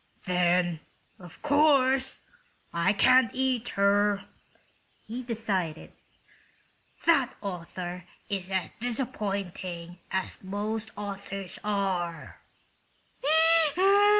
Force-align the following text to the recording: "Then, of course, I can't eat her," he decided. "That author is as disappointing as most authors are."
"Then, 0.23 0.79
of 1.19 1.39
course, 1.43 2.21
I 2.73 2.91
can't 2.91 3.29
eat 3.35 3.67
her," 3.77 4.23
he 5.05 5.21
decided. 5.21 5.93
"That 7.05 7.35
author 7.39 8.05
is 8.27 8.49
as 8.49 8.71
disappointing 8.79 9.99
as 10.11 10.39
most 10.43 10.89
authors 10.97 11.59
are." 11.63 12.41